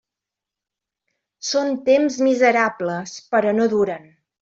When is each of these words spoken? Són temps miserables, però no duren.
Són 1.51 1.69
temps 1.91 2.19
miserables, 2.31 3.17
però 3.33 3.59
no 3.63 3.73
duren. 3.81 4.15